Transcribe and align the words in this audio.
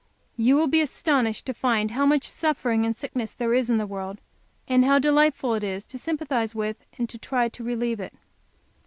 You 0.35 0.55
will 0.55 0.65
be 0.65 0.81
astonished 0.81 1.45
to 1.45 1.53
find 1.53 1.91
how 1.91 2.07
much 2.07 2.27
suffering 2.27 2.87
and 2.87 2.97
sickness 2.97 3.33
there 3.33 3.53
is 3.53 3.69
in 3.69 3.77
this 3.77 3.87
world, 3.87 4.19
and 4.67 4.83
how 4.83 4.97
delightful 4.97 5.53
it 5.53 5.63
is 5.63 5.85
to 5.85 5.99
sympathize 5.99 6.55
with 6.55 6.83
and 6.97 7.07
try 7.21 7.49
to 7.49 7.63
relieve 7.63 7.99
it." 7.99 8.15